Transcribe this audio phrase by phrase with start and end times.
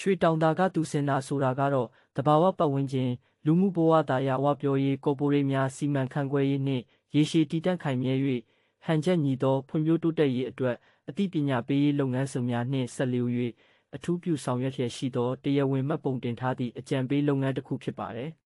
[0.00, 3.10] ရွှေတောင်သာကသူစင်တာဆိုတာကတော့တဘာဝပတ်ဝန်းကျင်
[3.46, 6.84] လူမှုဘဝသာယာဝပြောရေးကော်ပိုရေးများစီမံခန့်ခွဲရေးနှင့်
[7.14, 8.14] ရေရှည်တည်တံ့ခိုင်မြဲ၍
[8.84, 10.76] ဟန်ချက်ညီသောဖွံ့ဖြိုးတိုးတက်ရေးအတွက်
[11.08, 13.28] အသိပညာပေးရေးလုပ်ငန်းဆောင်များနှင့်ဆက်လျက်၍
[13.94, 18.30] အထူးပြုဆောင်ရွက်လျက်ရှိသောတရားဝင်မှတ်ပုံတင်ထားသည့်အကြံပေးလုပ်ငန်းတစ်ခုဖြစ်ပါတယ်။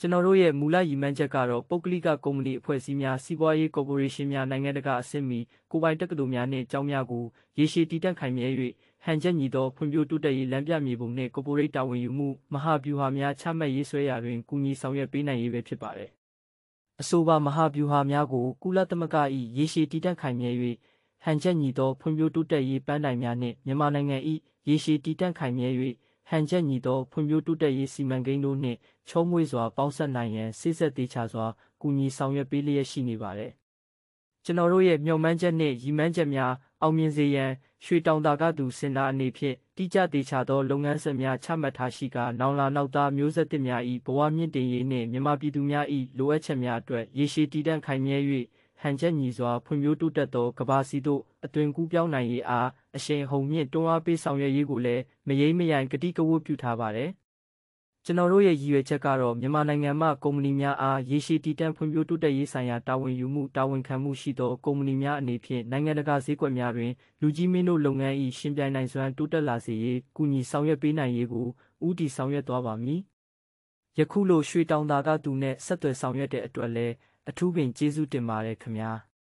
[0.00, 5.38] ကျွန်တော်တို့ရဲ့မူလရည်မှန်းချက်ကတော့ပုဂ္ဂလိကကုမ္ပဏီအဖွဲ့အစည်းများစီးပွားရေးကော်ပိုရေးရှင်းများနိုင်ငံတကာအဆင့်မီ
[5.70, 7.24] ကိုယ်ပိုင်တက္ကသိုလ်များနှင့်ကျောင်းများကို
[7.58, 8.48] ရေရှည်တည်တံ့ခိုင်မြဲ၍
[9.04, 16.10] ဟန်ချက်ညီသောဖွံ့ဖြိုးတိုးတက်ရေးလမ်းပြမြေပုံနှင့်ကော်ပိုရေးတာဝန်ယူမှုမဟာဗျူဟာများချမှတ်ရေးဆွဲရာတွင်ကူညီဆောင်ရွက်ပေးနိုင်ရေးပဲဖြစ်ပါတယ်။
[17.00, 19.16] အဆိုပါမဟာဗျူဟာများကိုကုလသမဂ္ဂ၏
[19.58, 20.50] ရေရှည်တည်တံ့ခိုင်မြဲ၍
[21.24, 24.16] ဟန်ချက်ညီသောဖွံ့ဖြိုးတိုးတက်ရေးပန်းတိုင်များနှင့်မြန်မာနိုင်ငံ၏
[24.68, 25.68] ရေရှည်တည်တံ့ခိုင်မြဲ၍
[26.28, 28.78] ဟန်ချက်ညီသောဖွံ့ဖြိုးတိုးတက်ရေးစီမံကိန်းတို့နှင့်
[29.08, 31.46] ချောမွေ့စွာပေါင်းစပ်နိုင်ရန်စိစက်သေးချစွာ
[31.80, 33.52] ကူညီဆောင်ရွက်ပေးလျက်ရှိနေပါတယ်။
[34.44, 37.50] ကျွန်တော်တို့ရဲ့မျှော်မှန်းချက်နှင့်ရည်မှန်းချက်များအောင်မြင်စေရန်
[37.84, 45.86] ရွှေတောင်သာကသူစင်တာအနေဖြင့်တိကျသေးချသောလုပ်ငန်းစဉ်များချမှတ်ထားရှိကနောင်လာနောက်သားမျိုးဆက်သစ်များ၏ဘဝမြင့်တင်ရေးနှင့်မြန်မာပြည်သူများ၏
[46.18, 48.18] လိုအပ်ချက်များအတွက်ရေရှည်တည်တံ့ခိုင်မြဲ၍
[48.82, 57.10] ဟန်ချက်ညီစွာဖွံ့ဖြိုးတိုးတက်သောကဘာစီတို့အသွင်ကူးပြောင်းနိုင်ရေးအားအရှိန်ဟုန်မြင့်တွန်းအားပေးဆောင်ရွက်ရေးကိုလည်းမယိမ့်မယိုင်ကတိကဝတ်ပြုထားပါတယ်။
[58.04, 71.46] ကျွန်တော်တို့ရဲ့ရည်ရွယ်ချက်ကတော့မြန်မာနိုင်ငံမှကုမ္ပဏီများအားရေရှည်တည်တံ့ဖွံ့ဖြိုးတိုးတက်ရေးဆိုင်ရာတာဝန်ယူမှုတာဝန်ခံမှုရှိသောကုမ္ပဏီများအနေဖြင့်နိုင်ငံတကာဈေးကွက်များတွင်လူကြီးမင်းတို့လုပ်ငန်း၏ရှင်ပြိုင်နိုင်စွမ်းတိုးတက်လာစေရေးကူညီဆောင်ရွက်ပေးနိုင်ရေးကို
[71.86, 73.00] ဦးတည်ဆောင်ရွက်သွားပါမည်။
[73.98, 76.94] ယခုလိုရွှေတောင်သာကသူနဲ့ဆက်သွယ်ဆောင်ရွက်တဲ့အတွက်လည်း
[77.28, 78.92] အထူးပင်ကျေးဇူးတင်ပါတယ်ခင်ဗျာ။